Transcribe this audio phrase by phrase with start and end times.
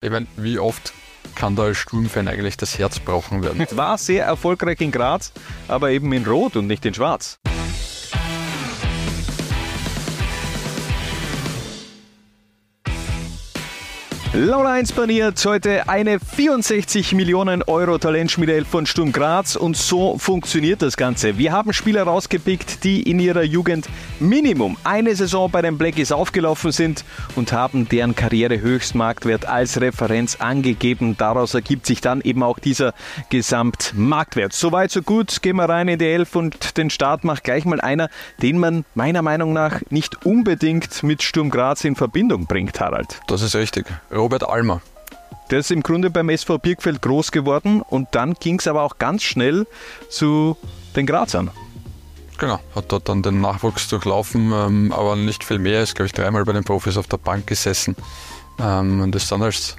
[0.00, 0.92] Ich meine, wie oft
[1.34, 3.66] kann da als Sturmfan eigentlich das Herz brauchen werden?
[3.72, 5.32] War sehr erfolgreich in Graz,
[5.66, 7.40] aber eben in Rot und nicht in Schwarz.
[14.40, 20.80] Laura 1 paniert heute eine 64 Millionen Euro Talentschmiede von Sturm Graz und so funktioniert
[20.80, 21.38] das Ganze.
[21.38, 23.88] Wir haben Spieler rausgepickt, die in ihrer Jugend
[24.20, 27.04] Minimum eine Saison bei den Blackies aufgelaufen sind
[27.34, 31.16] und haben deren Karrierehöchstmarktwert als Referenz angegeben.
[31.18, 32.94] Daraus ergibt sich dann eben auch dieser
[33.30, 34.52] Gesamtmarktwert.
[34.52, 35.42] Soweit, so gut.
[35.42, 38.08] Gehen wir rein in die Elf und den Start macht gleich mal einer,
[38.40, 43.20] den man meiner Meinung nach nicht unbedingt mit Sturm Graz in Verbindung bringt, Harald.
[43.26, 43.86] Das ist richtig.
[44.12, 44.80] Robert Almer.
[45.50, 48.98] Der ist im Grunde beim SV Birkfeld groß geworden und dann ging es aber auch
[48.98, 49.66] ganz schnell
[50.10, 50.56] zu
[50.94, 51.50] den Grazern.
[52.36, 55.82] Genau, hat dort dann den Nachwuchs durchlaufen, ähm, aber nicht viel mehr.
[55.82, 57.96] Ist, glaube ich, dreimal bei den Profis auf der Bank gesessen
[58.60, 59.74] ähm, und ist dann als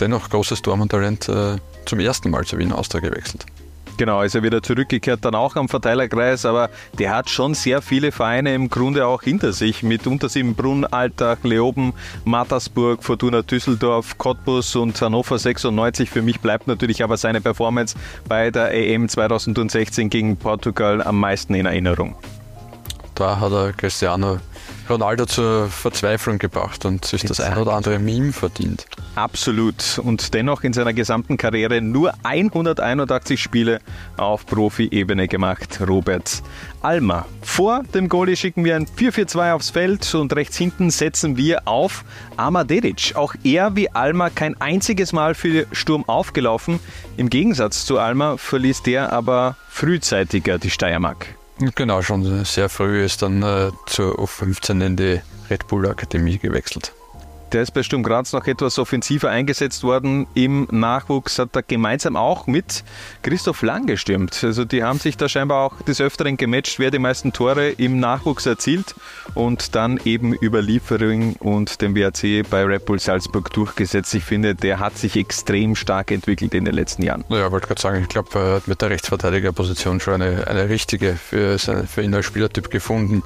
[0.00, 3.46] dennoch großes Tormann-Talent äh, zum ersten Mal zur Wiener Austria gewechselt.
[3.96, 8.10] Genau, ist er wieder zurückgekehrt, dann auch am Verteilerkreis, aber der hat schon sehr viele
[8.10, 11.92] Vereine im Grunde auch hinter sich, mit Untersiebenbrunn, Altach, Leoben,
[12.24, 16.10] Mattersburg, Fortuna Düsseldorf, Cottbus und Hannover 96.
[16.10, 17.96] Für mich bleibt natürlich aber seine Performance
[18.28, 22.16] bei der EM 2016 gegen Portugal am meisten in Erinnerung.
[23.14, 24.40] Da hat er Cristiano
[24.90, 28.86] Ronaldo zur Verzweiflung gebracht und sich das ein oder andere Meme verdient.
[29.14, 30.00] Absolut.
[30.02, 33.80] Und dennoch in seiner gesamten Karriere nur 181 Spiele
[34.16, 36.42] auf Profi-Ebene gemacht, Robert
[36.82, 37.26] Almer.
[37.42, 42.04] Vor dem Goalie schicken wir ein 4-4-2 aufs Feld und rechts hinten setzen wir auf
[42.36, 43.14] Amar Dedic.
[43.14, 46.80] Auch er wie Almer kein einziges Mal für Sturm aufgelaufen.
[47.16, 51.26] Im Gegensatz zu Almer verließ der aber frühzeitiger die Steiermark.
[51.76, 56.92] Genau, schon sehr früh ist dann äh, zur U15 in die Red Bull Akademie gewechselt.
[57.54, 60.26] Der ist bei Sturm Graz noch etwas offensiver eingesetzt worden.
[60.34, 62.82] Im Nachwuchs hat er gemeinsam auch mit
[63.22, 64.42] Christoph Lang gestürmt.
[64.42, 68.00] Also die haben sich da scheinbar auch des Öfteren gematcht, wer die meisten Tore im
[68.00, 68.96] Nachwuchs erzielt
[69.34, 74.12] und dann eben über Liefering und dem WAC bei Red Bull Salzburg durchgesetzt.
[74.14, 77.24] Ich finde, der hat sich extrem stark entwickelt in den letzten Jahren.
[77.28, 81.14] Ja, wollte gerade sagen, ich glaube, er hat mit der Rechtsverteidigerposition schon eine, eine richtige
[81.14, 83.22] für, für ihn als Spielertyp gefunden.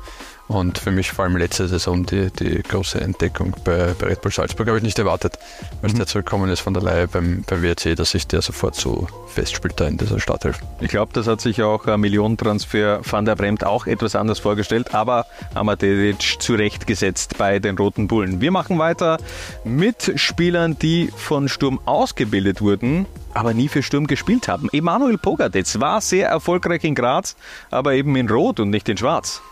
[0.48, 4.32] Und für mich vor allem letzte Saison die, die große Entdeckung bei, bei Red Bull
[4.32, 5.38] Salzburg habe ich nicht erwartet,
[5.82, 5.98] als mhm.
[5.98, 9.78] der zurückgekommen ist von der Leihe beim, beim WRC, dass sich der sofort so festspielt
[9.78, 10.58] da in dieser Startelf.
[10.81, 14.94] Ich glaube, das hat sich auch ein Millionentransfer Van der Bremt auch etwas anders vorgestellt,
[14.94, 18.41] aber Amatedic zurechtgesetzt bei den Roten Bullen.
[18.41, 19.19] Wir machen weiter
[19.64, 24.69] mit Spielern, die von Sturm ausgebildet wurden aber nie für Sturm gespielt haben.
[24.72, 27.37] Emanuel Pogadetz war sehr erfolgreich in Graz,
[27.70, 29.42] aber eben in Rot und nicht in Schwarz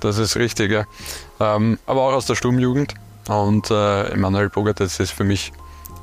[0.00, 0.84] das ist richtig, ja.
[1.40, 2.94] Ähm, aber auch aus der Sturmjugend.
[3.28, 5.52] Und äh, Emanuel Bogartz ist für mich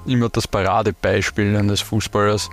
[0.05, 2.49] immer das Paradebeispiel eines Fußballers,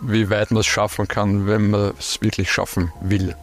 [0.00, 3.36] wie weit man es schaffen kann, wenn man es wirklich schaffen will.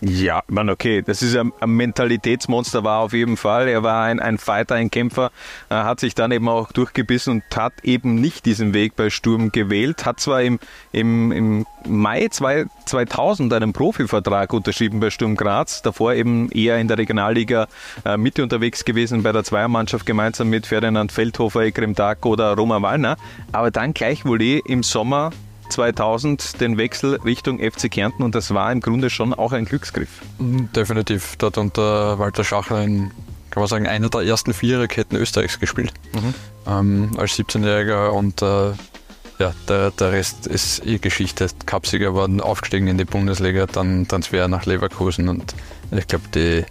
[0.00, 3.66] Ja, man, okay, das ist ein, ein, Mentalitätsmonster, war auf jeden Fall.
[3.66, 5.32] Er war ein, ein Fighter, ein Kämpfer,
[5.68, 9.50] er hat sich dann eben auch durchgebissen und hat eben nicht diesen Weg bei Sturm
[9.50, 10.60] gewählt, hat zwar im,
[10.92, 16.98] im, im Mai 2000 einen Profivertrag unterschrieben bei Sturm Graz, davor eben eher in der
[16.98, 17.66] Regionalliga
[18.04, 22.80] äh, Mitte unterwegs gewesen bei der Zweiermannschaft gemeinsam mit Ferdinand Feldhofer, Ekrem Dag oder Roma
[22.82, 23.16] Wallner,
[23.50, 25.32] aber dann gleichwohl eh im Sommer
[25.68, 30.22] 2000 den Wechsel Richtung FC Kärnten und das war im Grunde schon auch ein Glücksgriff.
[30.38, 31.36] Mhm, definitiv.
[31.36, 33.10] Dort unter Walter Schachler in,
[33.50, 35.92] kann man sagen, einer der ersten Viererketten Österreichs gespielt.
[36.12, 36.34] Mhm.
[36.66, 38.72] Ähm, als 17-Jähriger und äh,
[39.38, 41.48] ja, der, der Rest ist eh Geschichte.
[41.64, 45.54] Cupsieger worden, aufgestiegen in die Bundesliga, dann Transfer nach Leverkusen und
[45.90, 46.64] ich glaube, die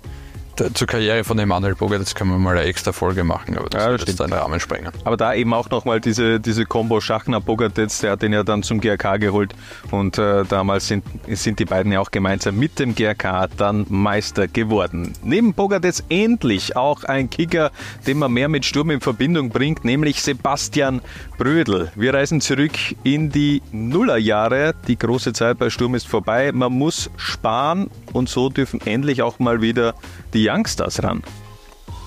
[0.73, 3.83] zur Karriere von Emanuel Boger, das können wir mal eine extra Folge machen, aber das
[3.83, 4.91] ja, wird jetzt einen Rahmen sprengen.
[5.03, 8.63] Aber da eben auch nochmal diese, diese Combo Schachner Bogartetz, der hat den ja dann
[8.63, 9.53] zum GRK geholt
[9.91, 14.47] und äh, damals sind, sind die beiden ja auch gemeinsam mit dem GRK dann Meister
[14.47, 15.13] geworden.
[15.23, 17.71] Neben Bogartetz endlich auch ein Kicker,
[18.05, 21.01] den man mehr mit Sturm in Verbindung bringt, nämlich Sebastian
[21.37, 21.91] Brödel.
[21.95, 22.71] Wir reisen zurück
[23.03, 24.73] in die Nullerjahre.
[24.87, 26.51] Die große Zeit bei Sturm ist vorbei.
[26.51, 29.93] Man muss sparen und so dürfen endlich auch mal wieder
[30.33, 31.23] die Youngsters ran.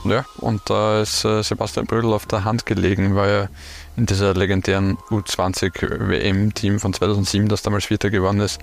[0.05, 3.49] Ja, und da ist äh, Sebastian Brödel auf der Hand gelegen, weil er
[3.97, 8.61] in dieser legendären U20 WM-Team von 2007, das damals Vierter geworden ist,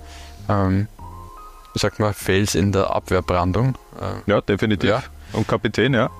[0.48, 0.88] ähm,
[1.74, 3.76] sagt man, Fels in der Abwehrbrandung.
[4.00, 4.90] Äh, ja, definitiv.
[4.90, 5.02] Ja.
[5.32, 6.10] Und Kapitän, ja.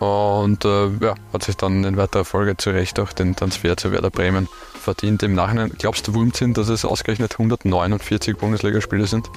[0.00, 3.92] Und äh, ja, hat sich dann in weiterer Folge zu Recht auch den Transfer zu
[3.92, 4.48] Werder Bremen
[4.80, 5.22] verdient.
[5.22, 9.30] Im Nachhinein, glaubst du, Wurmsinn, dass es ausgerechnet 149 Bundesligaspiele sind?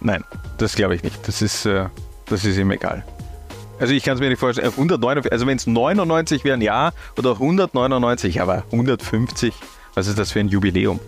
[0.00, 0.22] Nein,
[0.58, 1.26] das glaube ich nicht.
[1.26, 1.86] Das ist, äh,
[2.26, 3.04] das ist ihm egal.
[3.82, 4.70] Also ich kann es mir nicht vorstellen.
[4.70, 9.52] 149, also wenn es 99 wären, ja, oder 199, aber 150,
[9.94, 11.00] was ist das für ein Jubiläum?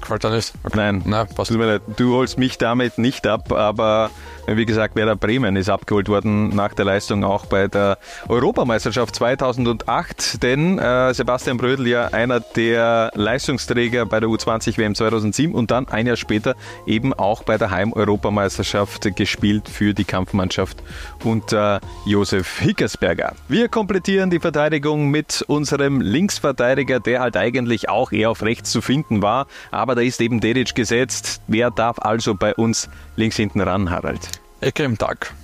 [0.00, 0.52] Gefällt dir nicht?
[0.76, 1.50] Nein, Nein passt.
[1.50, 4.12] Du holst mich damit nicht ab, aber
[4.46, 7.98] wie gesagt, Werder Bremen ist abgeholt worden nach der Leistung auch bei der
[8.28, 15.54] Europameisterschaft 2008, denn äh, Sebastian Brödel ja einer der Leistungsträger bei der U20 WM 2007
[15.54, 16.56] und dann ein Jahr später
[16.86, 20.82] eben auch bei der Heim-Europameisterschaft gespielt für die Kampfmannschaft
[21.24, 23.32] unter Josef Hickersberger.
[23.48, 28.82] Wir komplettieren die Verteidigung mit unserem Linksverteidiger, der halt eigentlich auch eher auf rechts zu
[28.82, 31.40] finden war, aber da ist eben Dedic gesetzt.
[31.46, 34.20] Wer darf also bei uns links hinten ran, Harald?
[34.60, 35.34] Ecke im Tag.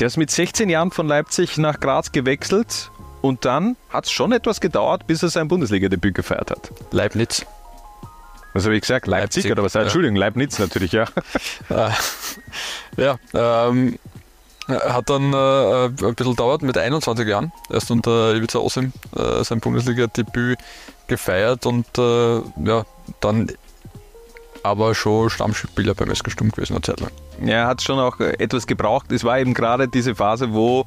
[0.00, 2.90] Der ist mit 16 Jahren von Leipzig nach Graz gewechselt
[3.22, 6.70] und dann hat es schon etwas gedauert, bis er sein Bundesliga-Debüt gefeiert hat.
[6.90, 7.46] Leibniz.
[8.52, 9.06] Was habe ich gesagt?
[9.06, 9.74] Leipzig, Leipzig oder was?
[9.74, 9.82] Ja.
[9.82, 11.06] Entschuldigung, Leibniz natürlich, ja.
[12.96, 13.98] Ja, ähm,
[14.68, 19.60] hat dann äh, ein bisschen dauert mit 21 Jahren, erst unter Ivica Osim äh, sein
[19.60, 20.58] Bundesliga-Debüt
[21.06, 22.84] gefeiert und äh, ja,
[23.20, 23.52] dann
[24.66, 27.12] aber schon Stammspieler beim SK Sturm gewesen eine Zeit lang.
[27.44, 29.12] Er hat schon auch etwas gebraucht.
[29.12, 30.86] Es war eben gerade diese Phase, wo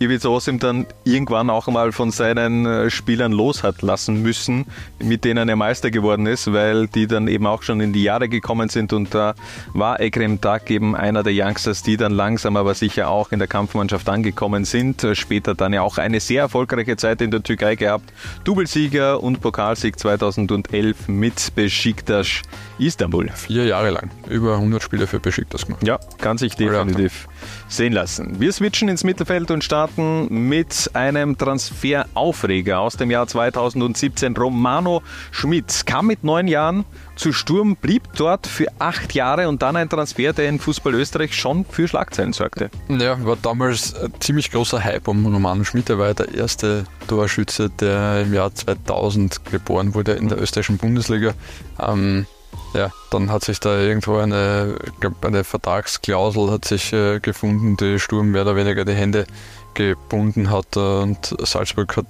[0.00, 4.66] Ivica Osim dann irgendwann auch mal von seinen äh, Spielern los hat lassen müssen,
[4.98, 8.28] mit denen er Meister geworden ist, weil die dann eben auch schon in die Jahre
[8.28, 9.34] gekommen sind und da
[9.72, 13.46] war Ekrem Tag eben einer der Youngsters, die dann langsam aber sicher auch in der
[13.46, 15.04] Kampfmannschaft angekommen sind.
[15.04, 18.12] Äh, später dann ja auch eine sehr erfolgreiche Zeit in der Türkei gehabt.
[18.42, 22.42] Doublesieger und Pokalsieg 2011 mit Besiktas
[22.78, 23.30] Istanbul.
[23.34, 24.10] Vier Jahre lang.
[24.28, 25.83] Über 100 Spiele für Besiktas gemacht.
[25.84, 27.28] Ja, kann sich definitiv
[27.68, 28.40] sehen lassen.
[28.40, 34.36] Wir switchen ins Mittelfeld und starten mit einem Transferaufreger aus dem Jahr 2017.
[34.36, 36.84] Romano Schmidt kam mit neun Jahren
[37.16, 41.34] zu Sturm, blieb dort für acht Jahre und dann ein Transfer, der in Fußball Österreich
[41.34, 42.70] schon für Schlagzeilen sorgte.
[42.88, 45.90] Ja, war damals ein ziemlich großer Hype um Romano Schmidt.
[45.90, 51.34] Er war der erste Torschütze, der im Jahr 2000 geboren wurde in der österreichischen Bundesliga.
[51.80, 52.26] Ähm,
[52.74, 57.98] ja, dann hat sich da irgendwo eine, glaub, eine Vertragsklausel hat sich äh, gefunden, die
[57.98, 59.26] Sturm mehr oder weniger die Hände
[59.74, 62.06] gebunden hat und Salzburg hat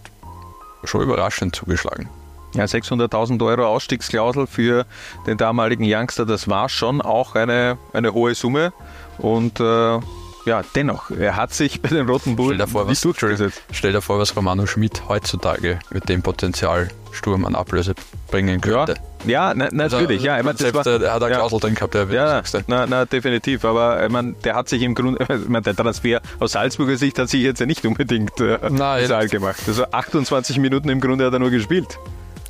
[0.85, 2.09] schon überraschend zugeschlagen.
[2.55, 4.87] Ja, 600.000 Euro Ausstiegsklausel für
[5.27, 8.73] den damaligen Youngster, das war schon auch eine, eine hohe Summe
[9.19, 9.99] und äh,
[10.47, 13.63] ja, dennoch, er hat sich bei den Roten Bullen stell vor, durchgesetzt.
[13.73, 17.95] Stell dir vor, was Romano Schmidt heutzutage mit dem Potenzial Sturm an Ablöse
[18.31, 18.95] bringen könnte.
[19.25, 20.21] Ja, ja na, natürlich.
[20.21, 22.87] Also, ja, ich mein, selbst, war, er hat eine Klausel drin gehabt, der ja, na,
[22.87, 23.65] na, definitiv.
[23.65, 27.19] Aber ich mein, der hat sich im Grunde, ich mein, der Transfer aus Salzburger Sicht
[27.19, 29.61] hat sich jetzt ja nicht unbedingt äh, Nein, gemacht.
[29.67, 31.99] Also 28 Minuten im Grunde hat er nur gespielt.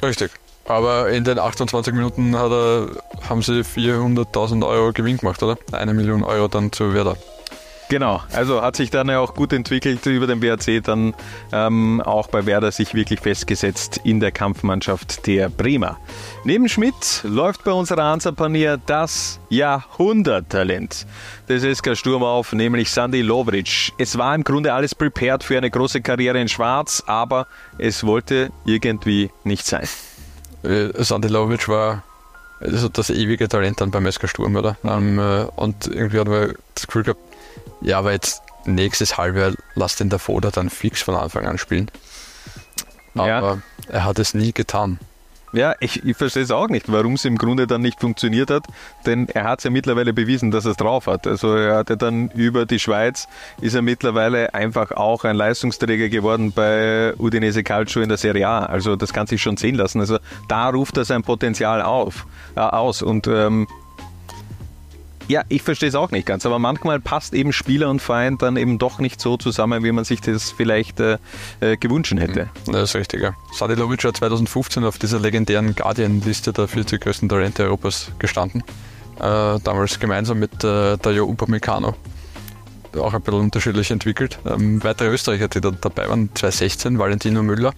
[0.03, 0.31] Richtig.
[0.67, 2.89] Aber in den 28 Minuten hat er,
[3.29, 5.59] haben sie 400.000 Euro Gewinn gemacht, oder?
[5.73, 7.17] Eine Million Euro dann zu Werder.
[7.95, 11.15] Genau, also hat sich dann ja auch gut entwickelt über den WRC, dann
[11.53, 15.99] ähm, auch bei Werder sich wirklich festgesetzt in der Kampfmannschaft der Bremer.
[16.43, 21.07] Neben Schmidt läuft bei unserer Hansa-Panier das Jahrhunderttalent
[21.49, 23.93] des SK Sturm auf, nämlich Sandy Lovric.
[23.97, 27.47] Es war im Grunde alles prepared für eine große Karriere in Schwarz, aber
[27.79, 29.87] es wollte irgendwie nicht sein.
[30.65, 32.03] Äh, Sandy Lovric war
[32.59, 34.77] also das ewige Talent dann beim SK Sturm, oder?
[34.83, 35.21] Ähm,
[35.55, 37.21] und irgendwie hat man das Gefühl gehabt,
[37.85, 41.91] ja, aber jetzt nächstes Halbjahr lass den Dafoda dann fix von Anfang an spielen.
[43.15, 43.59] Aber ja.
[43.89, 44.99] er hat es nie getan.
[45.55, 48.67] Ja, ich, ich verstehe es auch nicht, warum es im Grunde dann nicht funktioniert hat,
[49.07, 51.29] denn er hat es ja mittlerweile bewiesen, dass er es drauf hat.
[51.29, 53.29] Also er hatte dann über die Schweiz,
[53.61, 58.67] ist er mittlerweile einfach auch ein Leistungsträger geworden bei Udinese Calcio in der Serie A.
[58.67, 60.01] Also das kann sich schon sehen lassen.
[60.01, 62.27] Also da ruft er sein Potenzial auf,
[62.57, 63.69] äh, aus und ähm,
[65.29, 68.57] ja, ich verstehe es auch nicht ganz, aber manchmal passt eben Spieler und Verein dann
[68.57, 71.19] eben doch nicht so zusammen, wie man sich das vielleicht äh,
[71.61, 72.51] äh gewünscht hätte.
[72.67, 72.73] Mhm.
[72.73, 73.35] Das ist richtig, ja.
[73.53, 78.63] Sadilovic hat 2015 auf dieser legendären Guardian-Liste der 40 größten Talente Europas gestanden.
[79.19, 81.95] Äh, damals gemeinsam mit äh, Dayo Upamecano.
[82.99, 84.39] Auch ein bisschen unterschiedlich entwickelt.
[84.47, 87.73] Ähm, weitere Österreicher, die da dabei waren, 2016, Valentino Müller.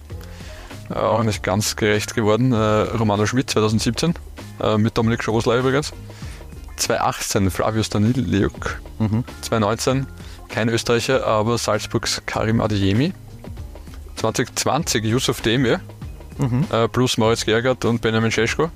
[0.89, 2.51] Äh, auch nicht ganz gerecht geworden.
[2.51, 4.13] Äh, Romano Schmidt 2017,
[4.61, 5.93] äh, mit Dominik Schosler übrigens.
[6.77, 8.79] 2018 Flavius Daniliuk.
[8.99, 9.23] Mhm.
[9.41, 10.07] 2019
[10.49, 13.13] kein Österreicher, aber Salzburgs Karim Adeyemi.
[14.15, 15.79] 2020 Yusuf Demir
[16.37, 16.65] mhm.
[16.71, 18.69] äh, plus Moritz Gergert und Benjamin Scheschko.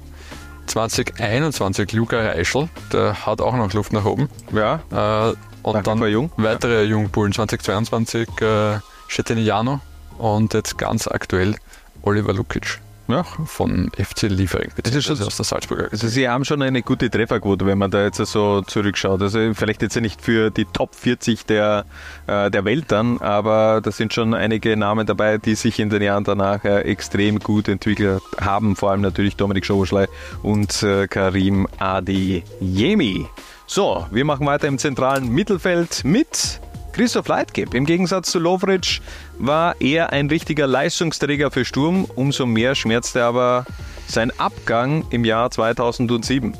[0.67, 4.29] 2021 Luca Reischl, der hat auch noch Luft nach oben.
[4.53, 4.81] Ja.
[4.91, 6.31] Äh, und dann jung.
[6.37, 6.89] weitere ja.
[6.89, 9.79] Jungbullen 2022 äh, Chetiniano
[10.17, 11.55] und jetzt ganz aktuell
[12.03, 12.79] Oliver Lukic.
[13.11, 13.23] Ja.
[13.23, 15.89] von FC Liefering, beziehungsweise aus der Salzburger.
[15.91, 19.21] Also sie haben schon eine gute Trefferquote, wenn man da jetzt so zurückschaut.
[19.21, 21.85] Also vielleicht jetzt nicht für die Top 40 der,
[22.27, 26.01] äh, der Welt dann, aber da sind schon einige Namen dabei, die sich in den
[26.01, 28.75] Jahren danach äh, extrem gut entwickelt haben.
[28.75, 30.07] Vor allem natürlich Dominik Schoboschlei
[30.41, 33.27] und äh, Karim Adeyemi.
[33.67, 36.59] So, wir machen weiter im zentralen Mittelfeld mit
[36.93, 37.73] Christoph Leitgeb.
[37.73, 39.01] Im Gegensatz zu Lovric
[39.37, 42.05] war er ein richtiger Leistungsträger für Sturm.
[42.15, 43.65] Umso mehr schmerzte aber
[44.07, 46.55] sein Abgang im Jahr 2007.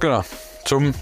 [0.00, 0.24] Genau.
[0.64, 0.94] Zum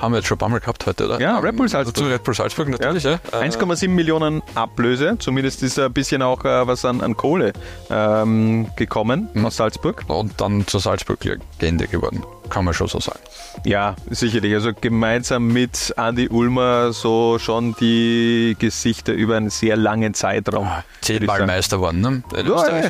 [0.00, 1.20] haben wir jetzt schon ein paar Mal gehabt heute, oder?
[1.20, 1.96] Ja, Red Bull Salzburg.
[1.96, 3.18] Zu Red Bull Salzburg natürlich, ja.
[3.32, 3.40] ja.
[3.40, 7.52] 1,7 Millionen Ablöse, zumindest ist ein bisschen auch äh, was an, an Kohle
[7.90, 9.46] ähm, gekommen mhm.
[9.46, 10.04] aus Salzburg.
[10.08, 13.20] Und dann zur Salzburg-Legende geworden kann man schon so sagen.
[13.64, 14.52] Ja, sicherlich.
[14.54, 20.66] Also gemeinsam mit Andy Ulmer so schon die Gesichter über einen sehr langen Zeitraum.
[20.66, 22.22] Ah, zehnmal Meister geworden, ne?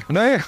[0.09, 0.43] Nein,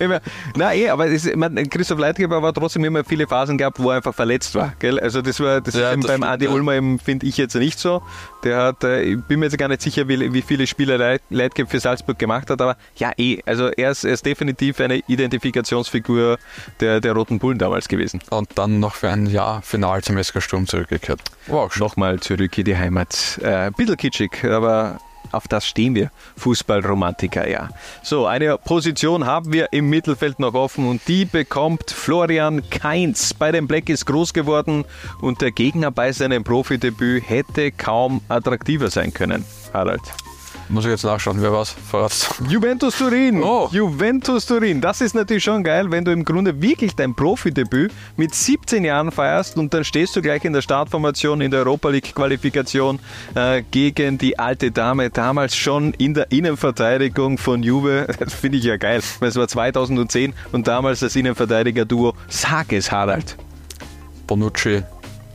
[0.56, 3.96] nein, eh, aber es, man, Christoph Leitgeber war trotzdem immer viele Phasen gehabt, wo er
[3.96, 4.74] einfach verletzt war.
[4.78, 4.98] Gell?
[4.98, 6.50] Also das war das ja, beim Andy ja.
[6.50, 8.02] Ulmer finde ich jetzt nicht so.
[8.44, 11.22] Der hat, äh, ich bin mir jetzt gar nicht sicher, wie, wie viele Spiele Leit,
[11.30, 15.02] Leitgeb für Salzburg gemacht hat, aber ja eh, also er ist, er ist definitiv eine
[15.06, 16.38] Identifikationsfigur
[16.80, 20.42] der, der Roten Bullen damals gewesen und dann noch für ein Jahr final zum SK
[20.42, 21.20] Sturm zurückgekehrt.
[21.46, 23.38] Wow, Nochmal zurück in die Heimat.
[23.42, 25.00] Äh, bisschen kitschig, aber
[25.32, 26.10] auf das stehen wir.
[26.36, 27.68] Fußballromantiker, ja.
[28.02, 33.34] So, eine Position haben wir im Mittelfeld noch offen und die bekommt Florian Kainz.
[33.34, 34.84] Bei den Black ist groß geworden
[35.20, 39.44] und der Gegner bei seinem Profidebüt hätte kaum attraktiver sein können.
[39.72, 40.02] Harald.
[40.68, 42.34] Muss ich jetzt nachschauen, wer was verratst.
[42.48, 43.42] Juventus Turin.
[43.42, 43.68] Oh.
[43.72, 44.80] Juventus Turin.
[44.80, 49.12] Das ist natürlich schon geil, wenn du im Grunde wirklich dein Profidebüt mit 17 Jahren
[49.12, 52.98] feierst und dann stehst du gleich in der Startformation in der Europa League Qualifikation
[53.34, 58.06] äh, gegen die alte Dame, damals schon in der Innenverteidigung von Juve.
[58.22, 59.02] Das finde ich ja geil.
[59.20, 62.14] Es war 2010 und damals das Innenverteidiger-Duo.
[62.28, 63.36] Sag es, Harald.
[64.28, 64.82] Bonucci,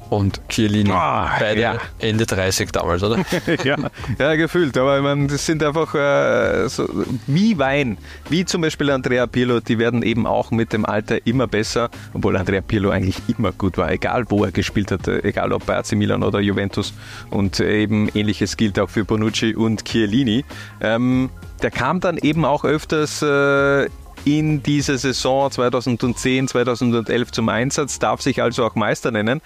[0.10, 0.90] und Chiellini.
[0.92, 1.78] Oh, Beide ja.
[2.00, 3.24] Ende 30 damals, oder?
[3.64, 3.78] ja,
[4.18, 4.78] ja, gefühlt.
[4.78, 6.88] Aber ich meine, das sind einfach äh, so,
[7.28, 7.98] wie Wein.
[8.30, 11.90] Wie zum Beispiel Andrea Pirlo, die werden eben auch mit dem Alter immer besser.
[12.14, 15.78] Obwohl Andrea Pirlo eigentlich immer gut war, egal wo er gespielt hat, egal ob bei
[15.78, 16.94] AC Milan oder Juventus.
[17.30, 20.46] Und eben ähnliches gilt auch für Bonucci und Chiellini.
[20.82, 21.30] Ähm,
[21.62, 23.90] der kam dann eben auch öfters äh,
[24.28, 29.42] in dieser Saison 2010, 2011 zum Einsatz, darf sich also auch Meister nennen.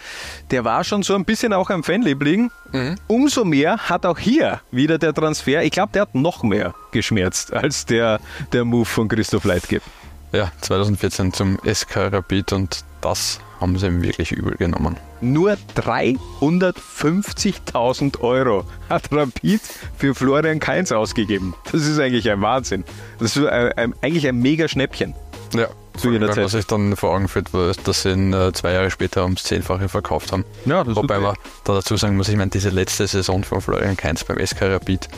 [0.49, 2.49] Der war schon so ein bisschen auch ein Fanliebling.
[2.71, 2.95] Mhm.
[3.05, 7.53] Umso mehr hat auch hier wieder der Transfer, ich glaube, der hat noch mehr geschmerzt
[7.53, 8.19] als der,
[8.53, 9.83] der Move von Christoph Leitgeb.
[10.31, 14.97] Ja, 2014 zum SK Rapid und das haben sie ihm wirklich übel genommen.
[15.21, 19.61] Nur 350.000 Euro hat Rapid
[19.97, 21.53] für Florian Kainz ausgegeben.
[21.71, 22.83] Das ist eigentlich ein Wahnsinn.
[23.19, 25.13] Das ist eigentlich ein mega Schnäppchen.
[25.53, 26.45] Ja, zu jener Zeit.
[26.45, 29.43] Was ich dann vor Augen führt, war, dass sie ihn äh, zwei Jahre später ums
[29.43, 30.45] Zehnfache verkauft haben.
[30.65, 33.97] Ja, das Wobei man da dazu sagen muss, ich meine, diese letzte Saison von Florian
[33.97, 35.09] Kainz beim SK Rapid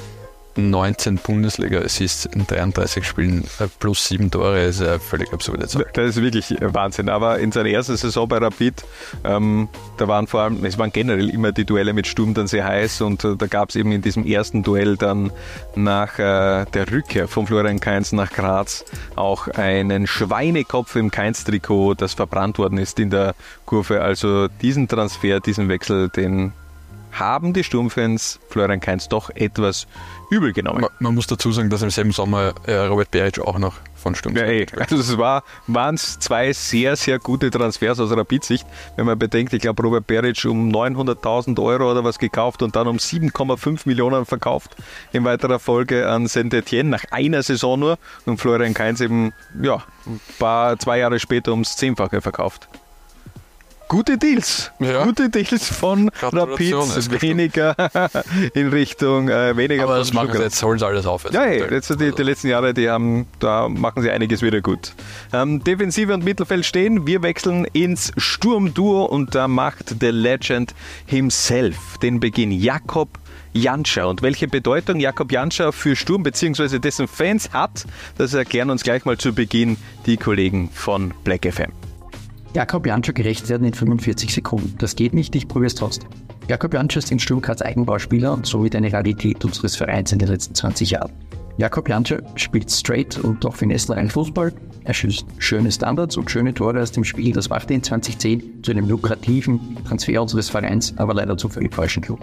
[0.55, 5.85] 19 Bundesliga-Assists in 33 Spielen äh, plus 7 Tore ist eine völlig absurde Zahl.
[5.93, 7.09] Das ist wirklich Wahnsinn.
[7.09, 8.83] Aber in seiner ersten Saison bei Rapid,
[9.23, 12.65] ähm, da waren vor allem, es waren generell immer die Duelle mit Sturm dann sehr
[12.65, 15.31] heiß und äh, da gab es eben in diesem ersten Duell dann
[15.75, 22.13] nach äh, der Rückkehr von Florian Kainz nach Graz auch einen Schweinekopf im Kainz-Trikot, das
[22.13, 24.01] verbrannt worden ist in der Kurve.
[24.01, 26.53] Also diesen Transfer, diesen Wechsel, den
[27.13, 29.87] haben die Sturmfans Florian Kainz doch etwas
[30.29, 30.81] übel genommen.
[30.81, 34.15] Man, man, muss dazu sagen, dass im selben Sommer äh, Robert Beric auch noch von
[34.15, 34.65] Sturm ja, ey.
[34.77, 38.65] Also es war, waren zwei sehr, sehr gute Transfers aus Rapid-Sicht.
[38.95, 42.87] Wenn man bedenkt, ich glaube Robert Beric um 900.000 Euro oder was gekauft und dann
[42.87, 44.75] um 7,5 Millionen verkauft
[45.11, 50.19] in weiterer Folge an Saint-Etienne nach einer Saison nur und Florian Kainz eben ja, ein
[50.39, 52.67] paar, zwei Jahre später ums Zehnfache verkauft
[53.87, 54.71] gute Deals.
[54.79, 55.05] Ja.
[55.05, 57.21] Gute Deals von Rapid.
[57.21, 57.75] Weniger
[58.53, 59.83] in Richtung äh, weniger.
[59.83, 61.31] Aber das machen sie jetzt, holen sie alles auf.
[61.31, 64.93] Ja, hey, jetzt die, die, letzten Jahre, die haben, da machen sie einiges wieder gut.
[65.31, 67.07] Ähm, Defensive und Mittelfeld stehen.
[67.07, 70.73] Wir wechseln ins Sturmduo und da macht The Legend
[71.05, 72.51] himself den Beginn.
[72.51, 73.09] Jakob
[73.53, 74.07] Janscher.
[74.07, 76.79] Und welche Bedeutung Jakob Janscher für Sturm bzw.
[76.79, 77.85] dessen Fans hat,
[78.17, 81.71] das erklären uns gleich mal zu Beginn die Kollegen von Black FM.
[82.53, 84.75] Jakob Janscher gerecht werden in 45 Sekunden.
[84.77, 86.09] Das geht nicht, ich probiere es trotzdem.
[86.47, 90.53] Jakob Janscher ist in Sturm Eigenbauspieler und somit eine Rarität unseres Vereins in den letzten
[90.53, 91.11] 20 Jahren.
[91.57, 94.53] Jakob Janscher spielt straight und doch finessenrein Fußball.
[94.83, 97.33] Er schießt schöne Standards und schöne Tore aus dem Spiel.
[97.33, 102.01] Das machte ihn 2010 zu einem lukrativen Transfer unseres Vereins, aber leider zum völlig falschen
[102.01, 102.19] Club.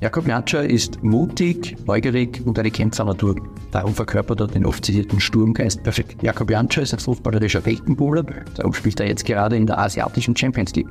[0.00, 3.34] Jakob Janscher ist mutig, neugierig und eine Kämpfernatur.
[3.72, 6.22] Darum verkörpert er den oft zitierten Sturmgeist perfekt.
[6.22, 8.22] Jakob Janscher ist ein fußballerischer Weltenbummler,
[8.54, 10.88] darum spielt er jetzt gerade in der asiatischen Champions League.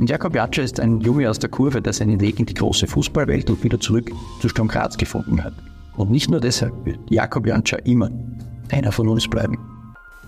[0.00, 2.88] Und Jakob Janscher ist ein Junge aus der Kurve, der seinen Weg in die große
[2.88, 4.10] Fußballwelt und wieder zurück
[4.40, 5.54] zu Sturm Graz gefunden hat.
[5.96, 8.10] Und nicht nur deshalb wird Jakob Janscher immer
[8.72, 9.56] einer von uns bleiben.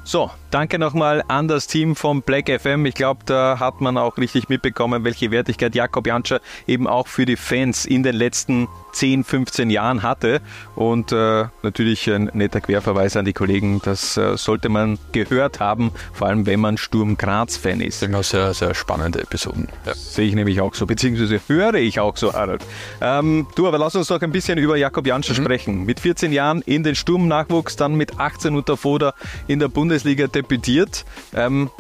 [0.03, 2.87] So, danke nochmal an das Team von Black FM.
[2.87, 7.27] Ich glaube, da hat man auch richtig mitbekommen, welche Wertigkeit Jakob Janscher eben auch für
[7.27, 10.41] die Fans in den letzten 10, 15 Jahren hatte.
[10.75, 13.81] Und äh, natürlich ein netter Querverweis an die Kollegen.
[13.85, 18.03] Das äh, sollte man gehört haben, vor allem wenn man Sturm Graz-Fan ist.
[18.03, 19.69] Immer sehr, sehr spannende Episoden.
[19.87, 19.95] Ja.
[19.95, 22.65] Sehe ich nämlich auch so, beziehungsweise höre ich auch so, Harald.
[23.01, 25.45] Ähm, du, aber lass uns noch ein bisschen über Jakob Janscher mhm.
[25.45, 25.85] sprechen.
[25.85, 29.15] Mit 14 Jahren in den Sturm-Nachwuchs, dann mit 18 unter Foda
[29.47, 31.05] in der Bundesliga debütiert.
[31.35, 31.71] Ähm,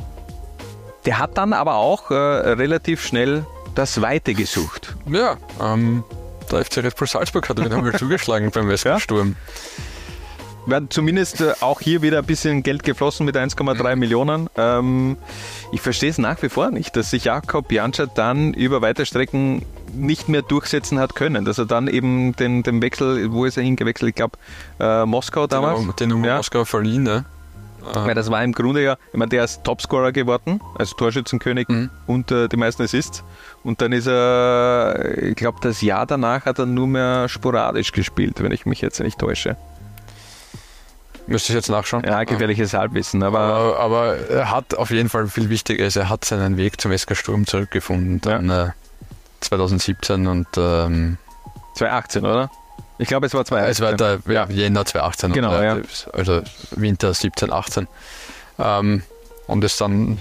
[1.07, 4.97] der hat dann aber auch äh, relativ schnell das Weite gesucht.
[5.11, 6.05] Ja, ähm,
[6.51, 9.37] der FC Red Bull Salzburg hat wieder einmal zugeschlagen beim Westensturm.
[10.67, 10.81] Ja?
[10.89, 13.99] Zumindest äh, auch hier wieder ein bisschen Geld geflossen mit 1,3 mhm.
[13.99, 14.51] Millionen.
[14.57, 15.17] Ähm,
[15.73, 19.65] ich verstehe es nach wie vor nicht, dass sich Jakob Janscher dann über weite Strecken
[19.93, 21.45] nicht mehr durchsetzen hat können.
[21.45, 24.11] Dass er dann eben den, den Wechsel, wo ist er hingewechselt?
[24.11, 24.39] Ich glaube,
[24.79, 25.81] äh, Moskau damals.
[25.97, 26.37] Den, den ja.
[26.37, 27.25] Moskau verliehen, ne?
[27.83, 31.91] Weil das war im Grunde ja, ich meine, der ist Topscorer geworden, also Torschützenkönig mhm.
[32.07, 33.25] und äh, die meisten Assists.
[33.63, 38.43] Und dann ist er, ich glaube, das Jahr danach hat er nur mehr sporadisch gespielt,
[38.43, 39.57] wenn ich mich jetzt nicht täusche.
[41.27, 42.03] Müsste ich jetzt nachschauen?
[42.05, 43.23] Ja, gefährliches Halbwissen.
[43.23, 46.81] Aber, aber, aber, er hat auf jeden Fall viel wichtiger ist, er hat seinen Weg
[46.81, 48.21] zum SK Sturm zurückgefunden.
[48.21, 48.67] Dann ja.
[48.67, 48.71] äh,
[49.41, 51.19] 2017 und ähm,
[51.75, 52.51] 2018, oder?
[53.01, 53.71] Ich glaube, es war 2018.
[53.71, 55.33] Es war der ja, Jänner 2018.
[55.33, 55.83] Genau, oder, ja.
[56.13, 56.43] Also
[56.73, 57.89] Winter 17, 18.
[58.59, 59.03] Ähm,
[59.47, 60.19] und ist dann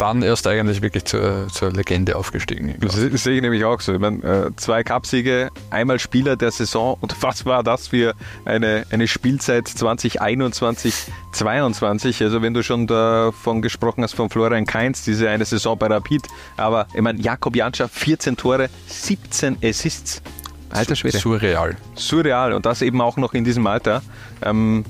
[0.00, 2.74] dann erst eigentlich wirklich zur, zur Legende aufgestiegen.
[2.80, 3.92] Das, das sehe ich nämlich auch so.
[3.92, 8.14] Ich meine, äh, zwei Cupsiege, einmal Spieler der Saison und was war das für
[8.46, 10.94] eine, eine Spielzeit 2021,
[11.32, 12.22] 22?
[12.22, 16.22] Also wenn du schon davon gesprochen hast von Florian Kainz, diese eine Saison bei Rapid,
[16.56, 20.22] aber ich meine, Jakob Janscher, 14 Tore, 17 Assists.
[20.70, 21.18] Alter Schwede.
[21.18, 21.76] Surreal.
[21.94, 24.02] Surreal und das eben auch noch in diesem Alter.
[24.42, 24.84] Ähm,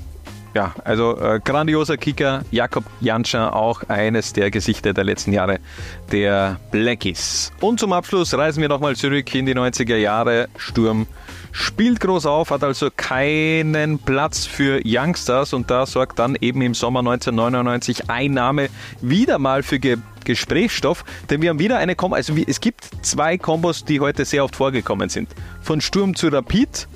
[0.53, 5.59] ja, also äh, grandioser Kicker, Jakob Janscher, auch eines der Gesichter der letzten Jahre
[6.11, 7.53] der Blackies.
[7.61, 10.49] Und zum Abschluss reisen wir nochmal zurück in die 90er Jahre.
[10.57, 11.07] Sturm
[11.53, 16.73] spielt groß auf, hat also keinen Platz für Youngsters und da sorgt dann eben im
[16.73, 18.69] Sommer 1999 Einnahme
[19.01, 23.37] wieder mal für Ge Gesprächsstoff, denn wir haben wieder eine Kombo, also es gibt zwei
[23.37, 25.29] Kombos, die heute sehr oft vorgekommen sind.
[25.61, 26.87] Von Sturm zu Rapid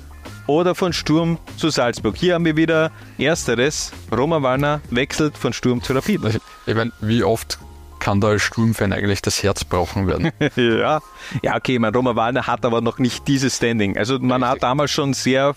[0.46, 2.16] oder von Sturm zu Salzburg.
[2.16, 3.92] Hier haben wir wieder Ersteres.
[4.16, 6.40] Roma Wallner wechselt von Sturm zu Rapid.
[6.66, 7.58] Ich meine, wie oft
[8.06, 10.30] kann da als Sturmfan eigentlich das Herz brauchen werden?
[10.54, 11.00] ja.
[11.42, 13.98] ja, okay, mein Roma Wallner hat aber noch nicht dieses Standing.
[13.98, 14.48] Also man Richtig.
[14.48, 15.56] hat damals schon sehr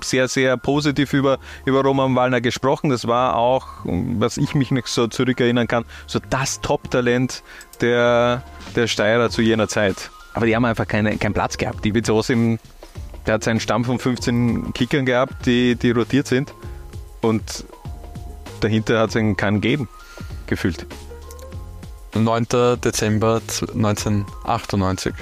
[0.00, 2.90] sehr, sehr positiv über, über Roman Wallner gesprochen.
[2.90, 7.42] Das war auch, was ich mich noch so zurückerinnern kann, so das Top-Talent
[7.80, 8.44] der,
[8.76, 10.10] der Steirer zu jener Zeit.
[10.34, 11.84] Aber die haben einfach keine, keinen Platz gehabt.
[11.84, 12.60] Die Vizos im
[13.26, 16.54] der hat seinen Stamm von 15 Kickern gehabt, die, die rotiert sind.
[17.22, 17.64] Und
[18.60, 19.88] dahinter hat es einen keinen gegeben,
[20.46, 20.86] gefühlt.
[22.14, 22.46] 9.
[22.82, 23.40] Dezember
[23.74, 25.14] 1998.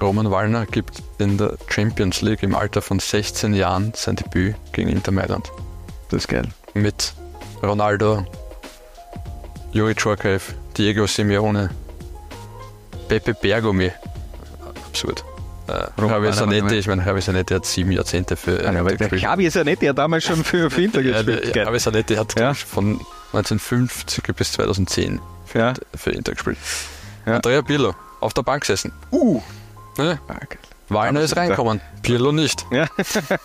[0.00, 4.90] Roman Wallner gibt in der Champions League im Alter von 16 Jahren sein Debüt gegen
[4.90, 5.50] Inter Mailand.
[6.10, 6.48] Das ist geil.
[6.74, 7.14] Mit
[7.62, 8.26] Ronaldo,
[9.72, 11.70] Juri Chorkaev, Diego Simeone,
[13.08, 13.92] Pepe Bergomi.
[14.88, 15.24] Absurd.
[15.66, 19.22] Äh, Javi Zanetti, ich meine, Javi Zanetti hat sieben Jahrzehnte für ja, Inter gespielt.
[19.22, 21.56] Javi Zanetti hat damals schon für, für Inter gespielt.
[21.56, 22.52] Ja, Javi Zanetti hat ja.
[22.52, 23.00] von
[23.32, 25.22] 1950 bis 2010 für,
[25.54, 25.74] ja.
[25.94, 26.58] für Inter gespielt.
[27.26, 27.36] Ja.
[27.36, 28.92] Andrea Pirlo auf der Bank gesessen.
[29.10, 29.40] Uh!
[29.98, 30.18] Ja.
[30.88, 32.66] Wallner ist reinkommen, Pirlo nicht.
[32.70, 32.86] Ja,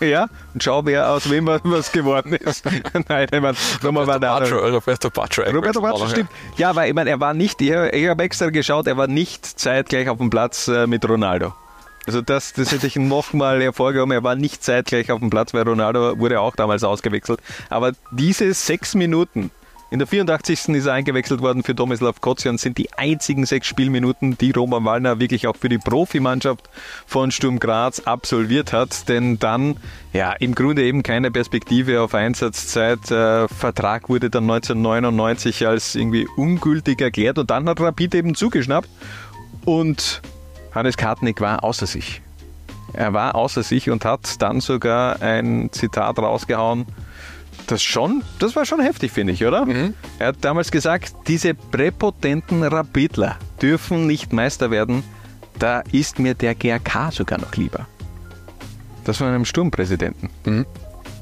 [0.00, 0.28] ja.
[0.52, 2.64] und schau, wer aus wem was geworden ist.
[3.08, 5.42] Nein, ich meine, nochmal war der Pacho, Roberto Pacho.
[5.42, 6.30] Roberto Pacho, stimmt.
[6.56, 9.46] Ja, weil ich meine, er war nicht, ich, ich habe extra geschaut, er war nicht
[9.46, 11.54] zeitgleich auf dem Platz äh, mit Ronaldo.
[12.06, 14.12] Also das, das hätte ich nochmal hervorgehoben.
[14.12, 17.40] Er war nicht zeitgleich auf dem Platz, weil Ronaldo wurde auch damals ausgewechselt.
[17.68, 19.50] Aber diese sechs Minuten,
[19.90, 20.68] in der 84.
[20.68, 25.18] ist er eingewechselt worden für Tomislav Kocian, sind die einzigen sechs Spielminuten, die Roman Wallner
[25.18, 26.70] wirklich auch für die Profimannschaft
[27.06, 29.08] von Sturm Graz absolviert hat.
[29.08, 29.76] Denn dann,
[30.12, 33.10] ja, im Grunde eben keine Perspektive auf Einsatzzeit.
[33.10, 38.88] Äh, Vertrag wurde dann 1999 als irgendwie ungültig erklärt und dann hat Rapid eben zugeschnappt
[39.64, 40.22] und
[40.72, 42.22] Hannes Kartnick war außer sich.
[42.92, 46.86] Er war außer sich und hat dann sogar ein Zitat rausgehauen,
[47.66, 49.64] das schon, das war schon heftig, finde ich, oder?
[49.66, 49.94] Mhm.
[50.18, 55.04] Er hat damals gesagt, diese präpotenten Rapidler dürfen nicht Meister werden,
[55.58, 57.86] da ist mir der GRK sogar noch lieber.
[59.04, 60.30] Das von einem Sturmpräsidenten.
[60.44, 60.66] Mhm.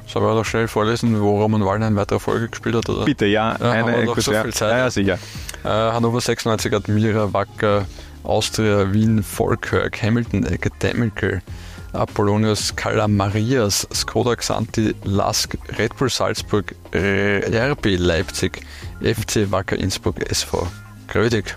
[0.07, 2.89] Soll wir doch schnell vorlesen, wo Roman Wallner eine weitere Folge gespielt hat?
[2.89, 3.05] Oder?
[3.05, 3.57] Bitte, ja.
[3.61, 4.71] Ja, haben wir eine, noch so viel Zeit?
[4.71, 5.19] Ja, ja, sicher.
[5.65, 7.85] Äh, Hannover 96 Admira, Wacker,
[8.25, 11.43] Austria, Wien, Falkirk, Hamilton, Academical,
[11.93, 18.63] Apollonius, Calamarias, Skoda Xanti, Lask, Red Bull Salzburg, RB Leipzig,
[19.01, 20.67] FC Wacker Innsbruck, SV
[21.09, 21.55] Grödig.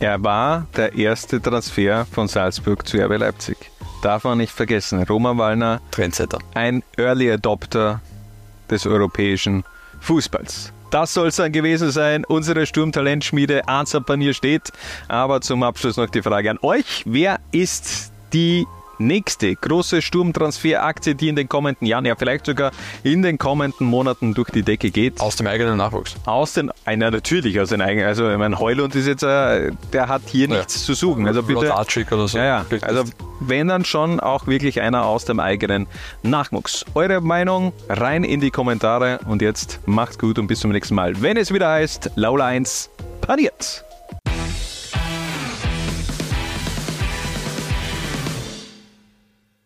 [0.00, 3.56] Er war der erste Transfer von Salzburg zu RB Leipzig.
[4.02, 5.02] Darf man nicht vergessen.
[5.04, 6.38] Roman Wallner, Trendsetter.
[6.54, 8.00] ein Early Adopter
[8.68, 9.62] des europäischen
[10.00, 10.72] Fußballs.
[10.90, 12.24] Das soll es dann gewesen sein.
[12.24, 14.72] Unsere Sturmtalentschmiede Answer Panier steht.
[15.08, 17.04] Aber zum Abschluss noch die Frage an euch.
[17.06, 18.66] Wer ist die
[19.06, 24.34] nächste große Sturmtransferaktie, die in den kommenden Jahren, ja vielleicht sogar in den kommenden Monaten
[24.34, 25.20] durch die Decke geht?
[25.20, 26.14] Aus dem eigenen Nachwuchs.
[26.26, 30.08] Aus den, einer natürlich aus den eigenen, also ich meine, Heulund ist jetzt, äh, der
[30.08, 30.56] hat hier Ja.
[30.56, 31.26] nichts zu suchen.
[31.26, 32.38] Also bitte, Lodatschik oder so.
[32.38, 32.64] ja, ja.
[32.82, 33.04] Also
[33.40, 35.86] wenn dann schon auch wirklich einer aus dem eigenen
[36.22, 36.84] Nachwuchs.
[36.94, 41.20] Eure Meinung rein in die Kommentare und jetzt macht's gut und bis zum nächsten Mal.
[41.22, 43.84] Wenn es wieder heißt, Laula 1 paniert.